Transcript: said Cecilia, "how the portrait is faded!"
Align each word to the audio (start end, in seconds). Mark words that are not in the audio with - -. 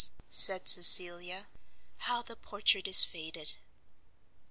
said 0.29 0.67
Cecilia, 0.67 1.47
"how 1.99 2.23
the 2.23 2.35
portrait 2.35 2.87
is 2.87 3.03
faded!" 3.03 3.53